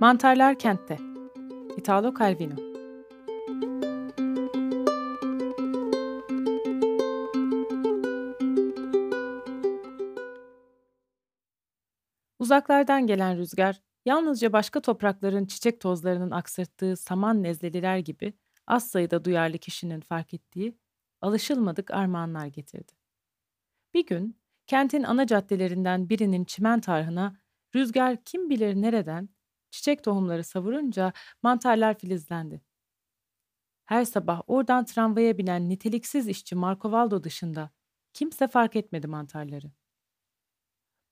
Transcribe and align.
Mantarlar 0.00 0.58
kentte. 0.58 0.98
Italo 1.76 2.14
Calvino. 2.18 2.54
Uzaklardan 12.38 13.06
gelen 13.06 13.38
rüzgar, 13.38 13.82
yalnızca 14.04 14.52
başka 14.52 14.80
toprakların 14.80 15.46
çiçek 15.46 15.80
tozlarının 15.80 16.30
aksırttığı 16.30 16.96
saman 16.96 17.42
nezleliler 17.42 17.98
gibi 17.98 18.32
az 18.66 18.90
sayıda 18.90 19.24
duyarlı 19.24 19.58
kişinin 19.58 20.00
fark 20.00 20.34
ettiği 20.34 20.78
alışılmadık 21.20 21.90
armağanlar 21.90 22.46
getirdi. 22.46 22.92
Bir 23.94 24.06
gün 24.06 24.40
kentin 24.66 25.02
ana 25.02 25.26
caddelerinden 25.26 26.08
birinin 26.08 26.44
çimen 26.44 26.80
tarhına 26.80 27.36
rüzgar 27.74 28.24
kim 28.24 28.50
bilir 28.50 28.74
nereden 28.74 29.35
çiçek 29.76 30.04
tohumları 30.04 30.44
savurunca 30.44 31.12
mantarlar 31.42 31.98
filizlendi. 31.98 32.60
Her 33.86 34.04
sabah 34.04 34.42
oradan 34.46 34.84
tramvaya 34.84 35.38
binen 35.38 35.68
niteliksiz 35.68 36.28
işçi 36.28 36.54
Marco 36.54 36.92
Valdo 36.92 37.24
dışında 37.24 37.70
kimse 38.12 38.48
fark 38.48 38.76
etmedi 38.76 39.06
mantarları. 39.06 39.72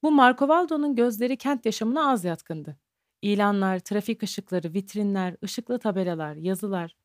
Bu 0.03 0.11
Marco 0.11 0.49
Valdo'nun 0.49 0.95
gözleri 0.95 1.37
kent 1.37 1.67
yaşamına 1.67 2.11
az 2.11 2.25
yatkındı. 2.25 2.79
İlanlar, 3.23 3.79
trafik 3.79 4.23
ışıkları, 4.23 4.75
vitrinler, 4.75 5.37
ışıklı 5.45 5.79
tabelalar, 5.79 6.35
yazılar. 6.37 6.97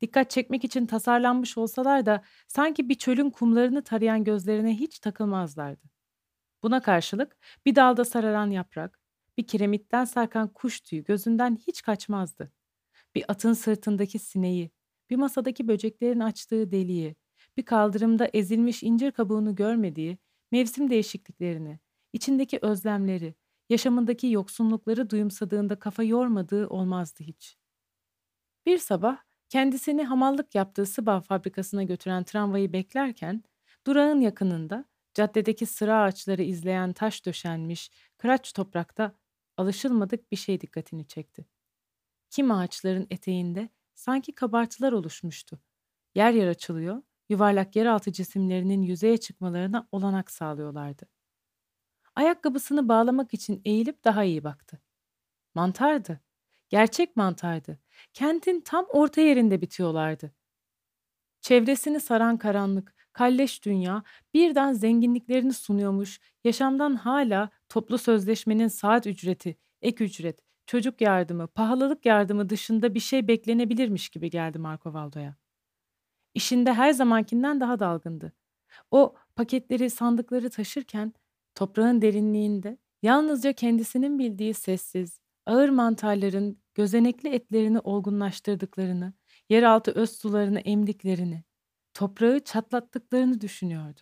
Dikkat 0.00 0.30
çekmek 0.30 0.64
için 0.64 0.86
tasarlanmış 0.86 1.58
olsalar 1.58 2.06
da 2.06 2.22
sanki 2.48 2.88
bir 2.88 2.94
çölün 2.94 3.30
kumlarını 3.30 3.84
tarayan 3.84 4.24
gözlerine 4.24 4.74
hiç 4.74 4.98
takılmazlardı. 4.98 5.82
Buna 6.62 6.82
karşılık 6.82 7.36
bir 7.66 7.74
dalda 7.76 8.04
sararan 8.04 8.50
yaprak, 8.50 9.00
bir 9.38 9.46
kiremitten 9.46 10.04
sarkan 10.04 10.48
kuş 10.48 10.80
tüyü 10.80 11.04
gözünden 11.04 11.56
hiç 11.66 11.82
kaçmazdı. 11.82 12.52
Bir 13.14 13.24
atın 13.28 13.52
sırtındaki 13.52 14.18
sineği, 14.18 14.70
bir 15.10 15.16
masadaki 15.16 15.68
böceklerin 15.68 16.20
açtığı 16.20 16.70
deliği, 16.72 17.16
bir 17.56 17.64
kaldırımda 17.64 18.30
ezilmiş 18.32 18.82
incir 18.82 19.12
kabuğunu 19.12 19.54
görmediği 19.54 20.18
mevsim 20.52 20.90
değişikliklerini, 20.90 21.78
içindeki 22.12 22.58
özlemleri, 22.62 23.34
yaşamındaki 23.70 24.26
yoksunlukları 24.26 25.10
duyumsadığında 25.10 25.78
kafa 25.78 26.02
yormadığı 26.02 26.68
olmazdı 26.68 27.24
hiç. 27.24 27.56
Bir 28.66 28.78
sabah 28.78 29.18
kendisini 29.48 30.04
hamallık 30.04 30.54
yaptığı 30.54 30.86
Sıbav 30.86 31.20
fabrikasına 31.20 31.82
götüren 31.82 32.24
tramvayı 32.24 32.72
beklerken 32.72 33.44
durağın 33.86 34.20
yakınında 34.20 34.84
caddedeki 35.14 35.66
sıra 35.66 36.02
ağaçları 36.02 36.42
izleyen 36.42 36.92
taş 36.92 37.26
döşenmiş 37.26 37.90
kıraç 38.18 38.52
toprakta 38.52 39.12
alışılmadık 39.56 40.32
bir 40.32 40.36
şey 40.36 40.60
dikkatini 40.60 41.06
çekti. 41.06 41.46
Kim 42.30 42.50
ağaçların 42.50 43.06
eteğinde 43.10 43.68
sanki 43.94 44.34
kabartılar 44.34 44.92
oluşmuştu. 44.92 45.60
Yer 46.14 46.32
yer 46.32 46.46
açılıyor, 46.46 47.02
yuvarlak 47.28 47.76
yeraltı 47.76 48.12
cisimlerinin 48.12 48.82
yüzeye 48.82 49.16
çıkmalarına 49.16 49.88
olanak 49.92 50.30
sağlıyorlardı. 50.30 51.08
Ayakkabısını 52.16 52.88
bağlamak 52.88 53.34
için 53.34 53.62
eğilip 53.64 54.04
daha 54.04 54.24
iyi 54.24 54.44
baktı. 54.44 54.82
Mantardı. 55.54 56.20
Gerçek 56.68 57.16
mantardı. 57.16 57.78
Kentin 58.12 58.60
tam 58.60 58.86
orta 58.88 59.20
yerinde 59.20 59.60
bitiyorlardı. 59.60 60.34
Çevresini 61.40 62.00
saran 62.00 62.38
karanlık, 62.38 62.94
kalleş 63.12 63.64
dünya 63.64 64.02
birden 64.34 64.72
zenginliklerini 64.72 65.52
sunuyormuş, 65.52 66.20
yaşamdan 66.44 66.94
hala 66.94 67.50
toplu 67.68 67.98
sözleşmenin 67.98 68.68
saat 68.68 69.06
ücreti, 69.06 69.56
ek 69.82 70.04
ücret, 70.04 70.40
çocuk 70.66 71.00
yardımı, 71.00 71.46
pahalılık 71.46 72.06
yardımı 72.06 72.48
dışında 72.48 72.94
bir 72.94 73.00
şey 73.00 73.28
beklenebilirmiş 73.28 74.08
gibi 74.08 74.30
geldi 74.30 74.58
Marco 74.58 74.92
Valdo'ya. 74.92 75.36
İşinde 76.34 76.72
her 76.72 76.92
zamankinden 76.92 77.60
daha 77.60 77.80
dalgındı. 77.80 78.32
O 78.90 79.14
paketleri, 79.36 79.90
sandıkları 79.90 80.50
taşırken 80.50 81.12
toprağın 81.54 82.02
derinliğinde 82.02 82.78
yalnızca 83.02 83.52
kendisinin 83.52 84.18
bildiği 84.18 84.54
sessiz, 84.54 85.20
ağır 85.46 85.68
mantarların 85.68 86.58
gözenekli 86.74 87.28
etlerini 87.28 87.78
olgunlaştırdıklarını, 87.80 89.12
yeraltı 89.48 89.90
öz 89.90 90.10
sularını 90.10 90.60
emdiklerini, 90.60 91.44
toprağı 91.94 92.40
çatlattıklarını 92.40 93.40
düşünüyordu. 93.40 94.00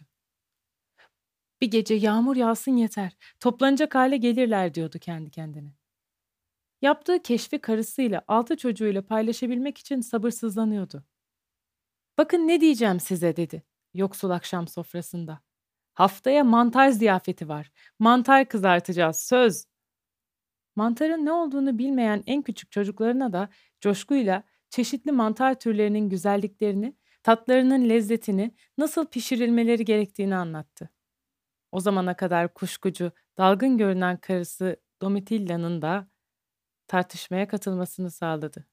Bir 1.61 1.71
gece 1.71 1.95
yağmur 1.95 2.37
yağsın 2.37 2.77
yeter, 2.77 3.17
toplanacak 3.41 3.95
hale 3.95 4.17
gelirler 4.17 4.75
diyordu 4.75 4.99
kendi 4.99 5.31
kendine. 5.31 5.75
Yaptığı 6.83 7.23
keşfi 7.23 7.59
karısıyla, 7.59 8.23
altı 8.29 8.57
çocuğuyla 8.57 9.03
paylaşabilmek 9.03 9.79
için 9.79 10.01
sabırsızlanıyordu. 10.01 11.05
Bakın 12.19 12.49
ne 12.49 12.61
diyeceğim 12.61 13.01
size 13.01 13.37
dedi 13.37 13.63
yoksul 13.95 14.31
akşam 14.31 14.69
sofrasında. 14.69 15.41
Haftaya 15.95 16.45
mantar 16.45 16.89
ziyafeti 16.89 17.49
var. 17.49 17.71
Mantar 17.99 18.49
kızartacağız 18.49 19.17
söz. 19.21 19.65
Mantarın 20.77 21.25
ne 21.27 21.33
olduğunu 21.33 21.79
bilmeyen 21.79 22.23
en 22.27 22.43
küçük 22.43 22.73
çocuklarına 22.73 23.33
da 23.33 23.49
coşkuyla 23.81 24.43
çeşitli 24.71 25.13
mantar 25.13 25.61
türlerinin 25.61 26.09
güzelliklerini, 26.09 26.97
tatlarının 27.23 27.89
lezzetini, 27.89 28.55
nasıl 28.79 29.07
pişirilmeleri 29.07 29.85
gerektiğini 29.85 30.37
anlattı. 30.37 30.91
O 31.73 31.81
zamana 31.81 32.17
kadar 32.17 32.55
kuşkucu, 32.55 33.13
dalgın 33.39 33.79
görünen 33.79 34.17
karısı 34.17 34.77
Domitilla'nın 35.03 35.83
da 35.83 36.09
tartışmaya 36.87 37.49
katılmasını 37.49 38.11
sağladı. 38.11 38.67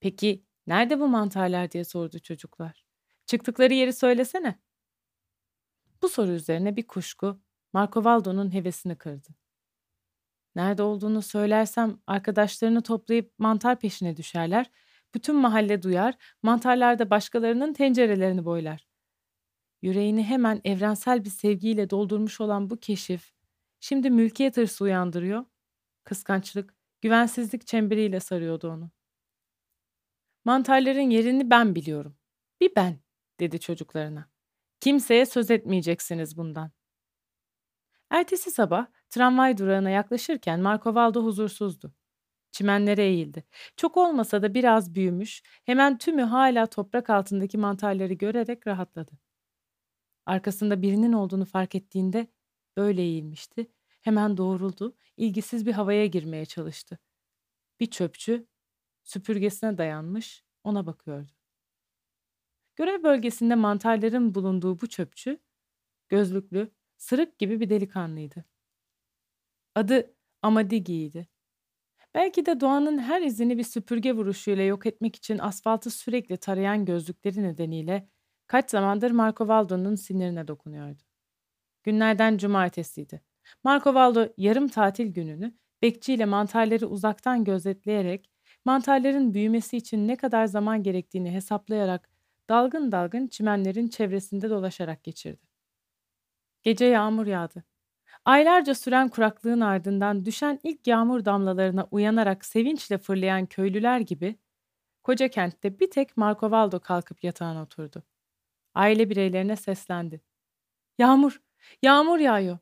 Peki 0.00 0.44
nerede 0.66 1.00
bu 1.00 1.08
mantarlar 1.08 1.70
diye 1.70 1.84
sordu 1.84 2.18
çocuklar. 2.18 2.84
Çıktıkları 3.26 3.74
yeri 3.74 3.92
söylesene. 3.92 4.58
Bu 6.02 6.08
soru 6.08 6.30
üzerine 6.30 6.76
bir 6.76 6.86
kuşku 6.86 7.40
Marco 7.72 8.04
Valdo'nun 8.04 8.54
hevesini 8.54 8.96
kırdı. 8.96 9.28
Nerede 10.54 10.82
olduğunu 10.82 11.22
söylersem 11.22 11.98
arkadaşlarını 12.06 12.82
toplayıp 12.82 13.38
mantar 13.38 13.78
peşine 13.78 14.16
düşerler. 14.16 14.70
Bütün 15.14 15.36
mahalle 15.36 15.82
duyar, 15.82 16.14
mantarlar 16.42 16.98
da 16.98 17.10
başkalarının 17.10 17.72
tencerelerini 17.72 18.44
boylar. 18.44 18.86
Yüreğini 19.82 20.24
hemen 20.24 20.60
evrensel 20.64 21.24
bir 21.24 21.30
sevgiyle 21.30 21.90
doldurmuş 21.90 22.40
olan 22.40 22.70
bu 22.70 22.76
keşif, 22.80 23.32
şimdi 23.80 24.10
mülkiyet 24.10 24.56
hırsı 24.56 24.84
uyandırıyor. 24.84 25.44
Kıskançlık, 26.04 26.74
güvensizlik 27.00 27.66
çemberiyle 27.66 28.20
sarıyordu 28.20 28.70
onu. 28.70 28.90
Mantarların 30.44 31.10
yerini 31.10 31.50
ben 31.50 31.74
biliyorum. 31.74 32.16
Bir 32.60 32.72
ben, 32.76 33.00
dedi 33.40 33.60
çocuklarına. 33.60 34.28
Kimseye 34.80 35.26
söz 35.26 35.50
etmeyeceksiniz 35.50 36.36
bundan. 36.36 36.70
Ertesi 38.10 38.50
sabah 38.50 38.86
tramvay 39.10 39.58
durağına 39.58 39.90
yaklaşırken 39.90 40.60
Marco 40.60 40.94
Valdo 40.94 41.24
huzursuzdu. 41.24 41.94
Çimenlere 42.52 43.04
eğildi. 43.04 43.44
Çok 43.76 43.96
olmasa 43.96 44.42
da 44.42 44.54
biraz 44.54 44.94
büyümüş, 44.94 45.42
hemen 45.64 45.98
tümü 45.98 46.22
hala 46.22 46.66
toprak 46.66 47.10
altındaki 47.10 47.58
mantarları 47.58 48.12
görerek 48.14 48.66
rahatladı. 48.66 49.12
Arkasında 50.26 50.82
birinin 50.82 51.12
olduğunu 51.12 51.44
fark 51.44 51.74
ettiğinde 51.74 52.26
böyle 52.76 53.02
eğilmişti. 53.02 53.70
Hemen 54.00 54.36
doğruldu, 54.36 54.96
ilgisiz 55.16 55.66
bir 55.66 55.72
havaya 55.72 56.06
girmeye 56.06 56.44
çalıştı. 56.46 56.98
Bir 57.80 57.90
çöpçü 57.90 58.46
süpürgesine 59.04 59.78
dayanmış, 59.78 60.44
ona 60.64 60.86
bakıyordu. 60.86 61.32
Görev 62.76 63.02
bölgesinde 63.02 63.54
mantarların 63.54 64.34
bulunduğu 64.34 64.80
bu 64.80 64.86
çöpçü, 64.88 65.38
gözlüklü, 66.08 66.72
sırık 66.96 67.38
gibi 67.38 67.60
bir 67.60 67.70
delikanlıydı. 67.70 68.44
Adı 69.74 70.14
Amadigi'ydi. 70.42 71.28
Belki 72.14 72.46
de 72.46 72.60
doğanın 72.60 72.98
her 72.98 73.22
izini 73.22 73.58
bir 73.58 73.64
süpürge 73.64 74.12
vuruşuyla 74.12 74.64
yok 74.64 74.86
etmek 74.86 75.16
için 75.16 75.38
asfaltı 75.38 75.90
sürekli 75.90 76.36
tarayan 76.36 76.84
gözlükleri 76.84 77.42
nedeniyle 77.42 78.08
kaç 78.46 78.70
zamandır 78.70 79.10
Marco 79.10 79.48
Valdo'nun 79.48 79.94
sinirine 79.94 80.48
dokunuyordu. 80.48 81.02
Günlerden 81.84 82.38
cumartesiydi. 82.38 83.22
Marco 83.64 83.94
Valdo 83.94 84.28
yarım 84.36 84.68
tatil 84.68 85.06
gününü 85.06 85.54
bekçiyle 85.82 86.24
mantarları 86.24 86.86
uzaktan 86.86 87.44
gözetleyerek 87.44 88.30
mantarların 88.64 89.34
büyümesi 89.34 89.76
için 89.76 90.08
ne 90.08 90.16
kadar 90.16 90.46
zaman 90.46 90.82
gerektiğini 90.82 91.30
hesaplayarak 91.30 92.10
dalgın 92.48 92.92
dalgın 92.92 93.26
çimenlerin 93.26 93.88
çevresinde 93.88 94.50
dolaşarak 94.50 95.04
geçirdi. 95.04 95.46
Gece 96.62 96.84
yağmur 96.84 97.26
yağdı. 97.26 97.64
Aylarca 98.24 98.74
süren 98.74 99.08
kuraklığın 99.08 99.60
ardından 99.60 100.24
düşen 100.24 100.60
ilk 100.62 100.86
yağmur 100.86 101.24
damlalarına 101.24 101.88
uyanarak 101.90 102.44
sevinçle 102.44 102.98
fırlayan 102.98 103.46
köylüler 103.46 104.00
gibi 104.00 104.36
koca 105.02 105.28
kentte 105.28 105.80
bir 105.80 105.90
tek 105.90 106.16
Marco 106.16 106.50
Valdo 106.50 106.80
kalkıp 106.80 107.24
yatağına 107.24 107.62
oturdu. 107.62 108.02
Aile 108.74 109.10
bireylerine 109.10 109.56
seslendi. 109.56 110.20
Yağmur, 110.98 111.42
yağmur 111.82 112.18
yağıyor. 112.18 112.58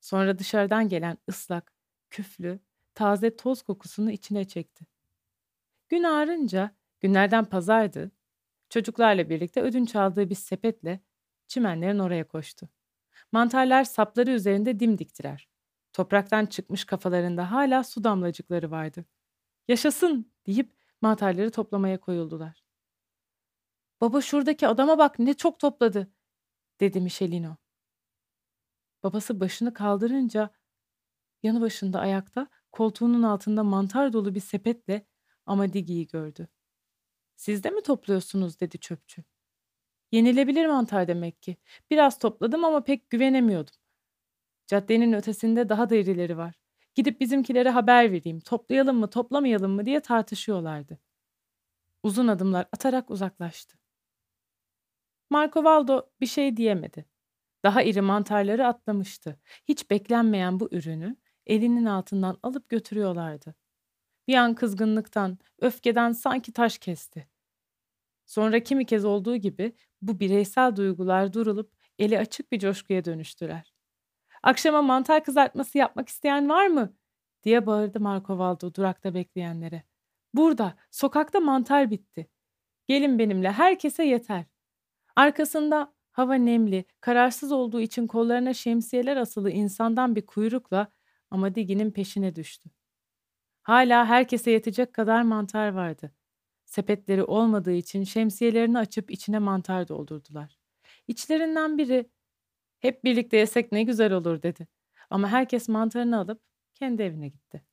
Sonra 0.00 0.38
dışarıdan 0.38 0.88
gelen 0.88 1.18
ıslak, 1.28 1.72
küflü, 2.10 2.60
taze 2.94 3.36
toz 3.36 3.62
kokusunu 3.62 4.10
içine 4.10 4.44
çekti. 4.44 4.86
Gün 5.88 6.02
ağarınca, 6.02 6.70
günlerden 7.00 7.44
pazardı, 7.44 8.10
çocuklarla 8.70 9.30
birlikte 9.30 9.62
ödünç 9.62 9.96
aldığı 9.96 10.30
bir 10.30 10.34
sepetle 10.34 11.00
çimenlerin 11.48 11.98
oraya 11.98 12.28
koştu. 12.28 12.68
Mantarlar 13.32 13.84
sapları 13.84 14.30
üzerinde 14.30 14.80
dimdiktirer. 14.80 15.48
Topraktan 15.92 16.46
çıkmış 16.46 16.84
kafalarında 16.84 17.50
hala 17.50 17.84
su 17.84 18.04
damlacıkları 18.04 18.70
vardı. 18.70 19.04
Yaşasın 19.68 20.32
deyip 20.46 20.76
mantarları 21.00 21.50
toplamaya 21.50 22.00
koyuldular. 22.00 22.64
Baba 24.00 24.20
şuradaki 24.20 24.68
adama 24.68 24.98
bak 24.98 25.18
ne 25.18 25.34
çok 25.34 25.58
topladı 25.58 26.12
dedi 26.80 27.00
Michelino. 27.00 27.56
Babası 29.02 29.40
başını 29.40 29.74
kaldırınca 29.74 30.50
yanı 31.42 31.60
başında 31.60 32.00
ayakta 32.00 32.48
koltuğunun 32.72 33.22
altında 33.22 33.64
mantar 33.64 34.12
dolu 34.12 34.34
bir 34.34 34.40
sepetle 34.40 35.06
Amadigi'yi 35.46 36.06
gördü. 36.06 36.48
Siz 37.36 37.64
de 37.64 37.70
mi 37.70 37.82
topluyorsunuz 37.82 38.60
dedi 38.60 38.78
çöpçü. 38.78 39.24
Yenilebilir 40.12 40.66
mantar 40.66 41.08
demek 41.08 41.42
ki. 41.42 41.56
Biraz 41.90 42.18
topladım 42.18 42.64
ama 42.64 42.84
pek 42.84 43.10
güvenemiyordum. 43.10 43.74
Caddenin 44.66 45.12
ötesinde 45.12 45.68
daha 45.68 45.90
da 45.90 45.96
irileri 45.96 46.36
var. 46.38 46.54
Gidip 46.94 47.20
bizimkilere 47.20 47.70
haber 47.70 48.12
vereyim. 48.12 48.40
Toplayalım 48.40 48.96
mı, 48.96 49.10
toplamayalım 49.10 49.72
mı 49.72 49.86
diye 49.86 50.00
tartışıyorlardı. 50.00 50.98
Uzun 52.02 52.28
adımlar 52.28 52.66
atarak 52.72 53.10
uzaklaştı. 53.10 53.78
Marco 55.30 55.64
Valdo 55.64 56.10
bir 56.20 56.26
şey 56.26 56.56
diyemedi. 56.56 57.04
Daha 57.64 57.82
iri 57.82 58.00
mantarları 58.00 58.66
atlamıştı. 58.66 59.40
Hiç 59.68 59.90
beklenmeyen 59.90 60.60
bu 60.60 60.68
ürünü 60.72 61.16
elinin 61.46 61.84
altından 61.84 62.38
alıp 62.42 62.68
götürüyorlardı. 62.68 63.54
Bir 64.28 64.34
an 64.34 64.54
kızgınlıktan, 64.54 65.38
öfkeden 65.60 66.12
sanki 66.12 66.52
taş 66.52 66.78
kesti. 66.78 67.28
Sonra 68.32 68.62
kimi 68.62 68.86
kez 68.86 69.04
olduğu 69.04 69.36
gibi 69.36 69.72
bu 70.02 70.20
bireysel 70.20 70.76
duygular 70.76 71.32
durulup 71.32 71.72
eli 71.98 72.18
açık 72.18 72.52
bir 72.52 72.58
coşkuya 72.58 73.04
dönüştüler. 73.04 73.74
Akşama 74.42 74.82
mantar 74.82 75.24
kızartması 75.24 75.78
yapmak 75.78 76.08
isteyen 76.08 76.48
var 76.48 76.66
mı? 76.66 76.96
diye 77.44 77.66
bağırdı 77.66 78.00
Marco 78.00 78.38
Valdo 78.38 78.74
durakta 78.74 79.14
bekleyenlere. 79.14 79.82
Burada, 80.34 80.74
sokakta 80.90 81.40
mantar 81.40 81.90
bitti. 81.90 82.30
Gelin 82.86 83.18
benimle, 83.18 83.52
herkese 83.52 84.04
yeter. 84.04 84.44
Arkasında 85.16 85.94
hava 86.12 86.34
nemli, 86.34 86.84
kararsız 87.00 87.52
olduğu 87.52 87.80
için 87.80 88.06
kollarına 88.06 88.54
şemsiyeler 88.54 89.16
asılı 89.16 89.50
insandan 89.50 90.16
bir 90.16 90.26
kuyrukla 90.26 90.92
Amadigi'nin 91.30 91.90
peşine 91.90 92.36
düştü. 92.36 92.70
Hala 93.62 94.06
herkese 94.06 94.50
yetecek 94.50 94.94
kadar 94.94 95.22
mantar 95.22 95.68
vardı. 95.68 96.12
Sepetleri 96.72 97.24
olmadığı 97.24 97.72
için 97.72 98.04
şemsiyelerini 98.04 98.78
açıp 98.78 99.10
içine 99.10 99.38
mantar 99.38 99.88
doldurdular. 99.88 100.58
İçlerinden 101.08 101.78
biri 101.78 102.10
hep 102.80 103.04
birlikte 103.04 103.36
yesek 103.36 103.72
ne 103.72 103.82
güzel 103.82 104.12
olur 104.12 104.42
dedi. 104.42 104.68
Ama 105.10 105.28
herkes 105.28 105.68
mantarını 105.68 106.18
alıp 106.18 106.42
kendi 106.74 107.02
evine 107.02 107.28
gitti. 107.28 107.64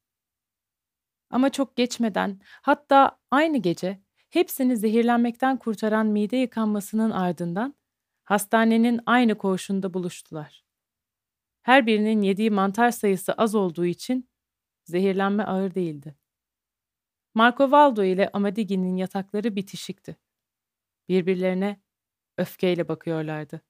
Ama 1.30 1.50
çok 1.50 1.75
geçmeden 1.75 2.40
hatta 2.62 3.19
aynı 3.31 3.57
gece 3.57 4.01
hepsini 4.30 4.78
zehirlenmekten 4.78 5.57
kurtaran 5.57 6.07
mide 6.07 6.38
yıkanmasının 6.38 7.12
ardından 7.12 7.75
hastanenin 8.24 9.00
aynı 9.06 9.38
koğuşunda 9.38 9.94
buluştular. 9.94 10.63
Her 11.62 11.88
birinin 11.88 12.22
yediği 12.22 12.52
mantar 12.52 12.92
sayısı 12.92 13.34
az 13.34 13.56
olduğu 13.56 13.86
için 13.86 14.30
zehirlenme 14.86 15.44
ağır 15.44 15.75
değildi. 15.75 16.19
Marco 17.34 17.72
Valdo 17.72 18.04
ile 18.04 18.30
Amadigi'nin 18.34 18.98
yatakları 18.98 19.56
bitişikti. 19.56 20.18
Birbirlerine 21.10 21.81
öfkeyle 22.38 22.88
bakıyorlardı. 22.88 23.62